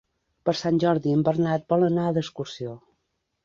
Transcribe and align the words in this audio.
Per 0.49 0.55
Sant 0.61 0.79
Jordi 0.83 1.13
en 1.19 1.21
Bernat 1.29 1.69
vol 1.77 1.87
anar 1.91 2.09
d'excursió. 2.19 2.77